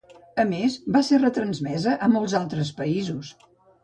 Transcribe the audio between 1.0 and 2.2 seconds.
ser retransmesa a